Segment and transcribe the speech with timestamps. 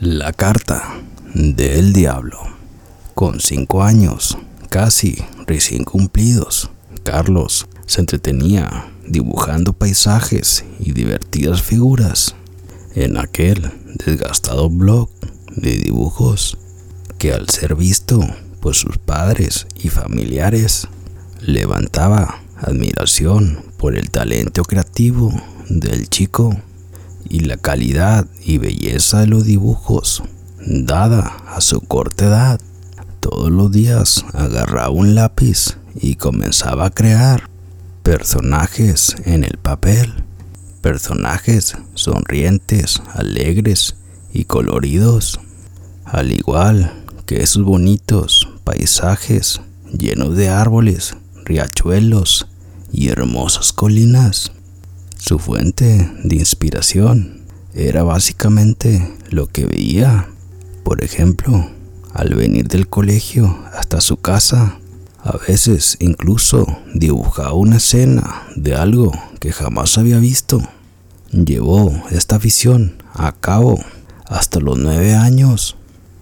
[0.00, 1.00] La carta
[1.32, 2.38] del diablo.
[3.14, 4.36] Con cinco años,
[4.68, 6.70] casi recién cumplidos,
[7.02, 12.34] Carlos se entretenía dibujando paisajes y divertidas figuras
[12.94, 13.72] en aquel
[14.04, 15.08] desgastado blog
[15.56, 16.58] de dibujos
[17.16, 18.20] que al ser visto
[18.60, 20.88] por sus padres y familiares
[21.40, 25.32] levantaba admiración por el talento creativo
[25.70, 26.54] del chico
[27.28, 30.22] y la calidad y belleza de los dibujos
[30.66, 32.60] dada a su corta edad.
[33.20, 37.48] Todos los días agarraba un lápiz y comenzaba a crear
[38.02, 40.12] personajes en el papel,
[40.80, 43.96] personajes sonrientes, alegres
[44.32, 45.40] y coloridos,
[46.04, 49.60] al igual que esos bonitos paisajes
[49.92, 52.46] llenos de árboles, riachuelos
[52.92, 54.52] y hermosas colinas.
[55.18, 57.40] Su fuente de inspiración
[57.74, 60.28] era básicamente lo que veía.
[60.84, 61.68] Por ejemplo,
[62.12, 64.78] al venir del colegio hasta su casa,
[65.22, 69.10] a veces incluso dibujaba una escena de algo
[69.40, 70.60] que jamás había visto.
[71.32, 73.80] Llevó esta visión a cabo
[74.26, 75.76] hasta los nueve años,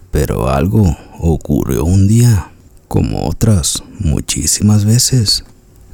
[0.09, 2.51] pero algo ocurrió un día,
[2.87, 5.43] como otras muchísimas veces.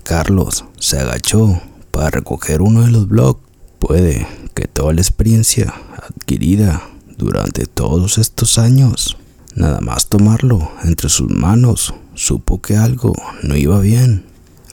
[0.03, 1.61] Carlos se agachó
[2.01, 3.39] para recoger uno de los blogs.
[3.77, 5.71] Puede que toda la experiencia
[6.01, 6.81] adquirida
[7.15, 9.17] durante todos estos años,
[9.53, 13.13] nada más tomarlo entre sus manos, supo que algo
[13.43, 14.25] no iba bien.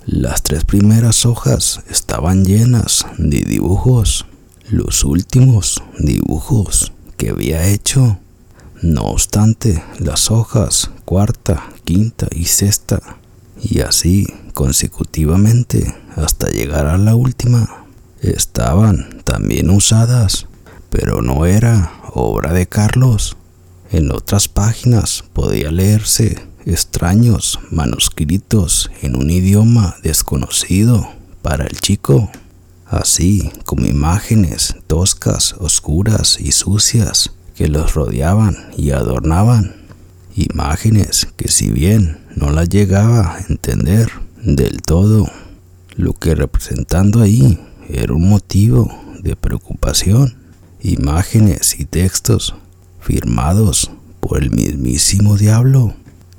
[0.06, 4.24] Las tres primeras hojas estaban llenas de dibujos,
[4.70, 8.18] los últimos dibujos que había hecho.
[8.80, 13.18] No obstante, las hojas cuarta, quinta y sexta,
[13.60, 17.86] y así consecutivamente hasta llegar a la última,
[18.20, 20.46] estaban también usadas,
[20.90, 23.36] pero no era obra de Carlos.
[23.90, 31.08] En otras páginas podía leerse extraños manuscritos en un idioma desconocido
[31.42, 32.30] para el chico,
[32.86, 39.76] así como imágenes toscas, oscuras y sucias que los rodeaban y adornaban.
[40.34, 45.26] Imágenes que si bien no las llegaba a entender del todo,
[45.98, 48.88] lo que representando ahí era un motivo
[49.20, 50.36] de preocupación.
[50.80, 52.54] Imágenes y textos
[53.00, 55.94] firmados por el mismísimo diablo.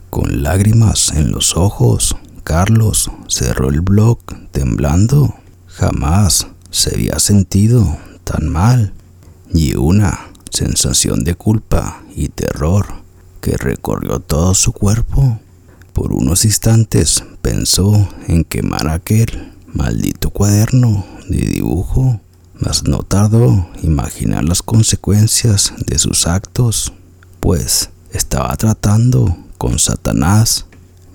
[0.10, 2.16] Con lágrimas en los ojos,
[2.46, 4.20] Carlos cerró el blog
[4.52, 5.36] temblando.
[5.68, 8.94] Jamás se había sentido tan mal
[9.54, 12.86] y una sensación de culpa y terror
[13.42, 15.42] que recorrió todo su cuerpo.
[15.92, 22.20] Por unos instantes pensó en quemar aquel maldito cuaderno de dibujo,
[22.54, 26.94] mas no tardó imaginar las consecuencias de sus actos,
[27.40, 30.66] pues estaba tratando con Satanás.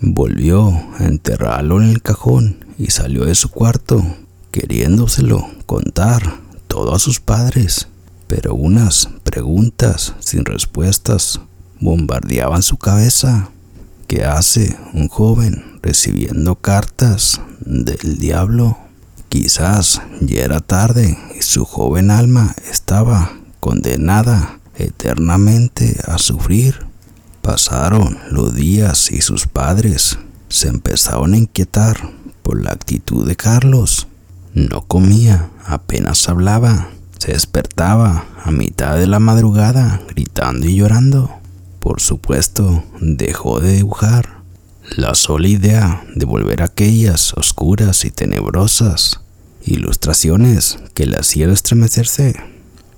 [0.00, 0.68] Volvió
[0.98, 4.04] a enterrarlo en el cajón y salió de su cuarto,
[4.50, 7.88] queriéndoselo contar todo a sus padres,
[8.26, 11.40] pero unas preguntas sin respuestas
[11.80, 13.50] bombardeaban su cabeza.
[14.14, 18.78] ¿Qué hace un joven recibiendo cartas del diablo?
[19.28, 26.86] Quizás ya era tarde y su joven alma estaba condenada eternamente a sufrir.
[27.42, 30.16] Pasaron los días y sus padres
[30.48, 32.12] se empezaron a inquietar
[32.44, 34.06] por la actitud de Carlos.
[34.52, 36.88] No comía, apenas hablaba,
[37.18, 41.40] se despertaba a mitad de la madrugada gritando y llorando.
[41.84, 44.38] Por supuesto, dejó de dibujar.
[44.96, 49.20] La sola idea de volver a aquellas oscuras y tenebrosas
[49.66, 52.36] ilustraciones que le hacían estremecerse,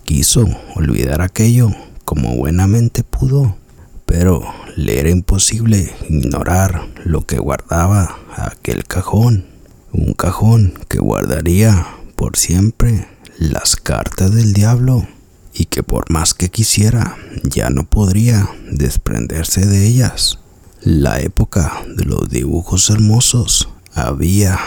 [0.04, 1.70] quiso olvidar aquello
[2.04, 3.56] como buenamente pudo,
[4.04, 4.44] pero
[4.76, 9.46] le era imposible ignorar lo que guardaba aquel cajón,
[9.90, 15.08] un cajón que guardaría por siempre las cartas del diablo
[15.56, 20.38] y que por más que quisiera ya no podría desprenderse de ellas.
[20.82, 24.58] La época de los dibujos hermosos había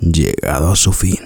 [0.00, 1.18] llegado a su fin.